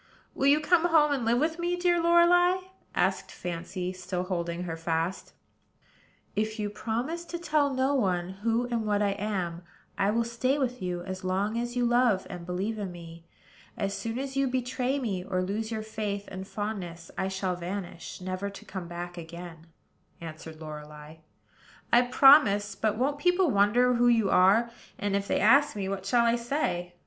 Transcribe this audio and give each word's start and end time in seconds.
"Will 0.33 0.47
you 0.47 0.59
come 0.59 0.85
home 0.85 1.11
and 1.11 1.25
live 1.25 1.37
with 1.37 1.59
me, 1.59 1.75
dear 1.75 2.01
Lorelei?" 2.01 2.57
asked 2.95 3.29
Fancy, 3.29 3.93
still 3.93 4.23
holding 4.23 4.63
her 4.63 4.75
fast. 4.75 5.33
"If 6.35 6.57
you 6.57 6.69
will 6.69 6.73
promise 6.75 7.23
to 7.25 7.37
tell 7.37 7.71
no 7.71 7.93
one 7.93 8.29
who 8.41 8.65
and 8.69 8.83
what 8.87 9.03
I 9.03 9.11
am, 9.11 9.61
I 9.99 10.09
will 10.09 10.23
stay 10.23 10.57
with 10.57 10.81
you 10.81 11.03
as 11.03 11.23
long 11.23 11.55
as 11.59 11.75
you 11.75 11.85
love 11.85 12.25
and 12.31 12.47
believe 12.47 12.79
in 12.79 12.91
me. 12.91 13.27
As 13.77 13.95
soon 13.95 14.17
as 14.17 14.35
you 14.35 14.47
betray 14.47 14.97
me, 14.97 15.23
or 15.23 15.43
lose 15.43 15.69
your 15.71 15.83
faith 15.83 16.27
and 16.29 16.47
fondness, 16.47 17.11
I 17.15 17.27
shall 17.27 17.55
vanish, 17.55 18.21
never 18.21 18.49
to 18.49 18.65
come 18.65 18.87
back 18.87 19.19
again," 19.19 19.67
answered 20.19 20.59
Lorelei. 20.59 21.17
"I 21.93 22.01
promise: 22.01 22.73
but 22.73 22.97
won't 22.97 23.19
people 23.19 23.51
wonder 23.51 23.93
who 23.93 24.07
you 24.07 24.31
are? 24.31 24.71
and, 24.97 25.15
if 25.15 25.27
they 25.27 25.39
ask 25.39 25.75
me, 25.75 25.87
what 25.87 26.07
shall 26.07 26.25
I 26.25 26.37
say?" 26.37 26.95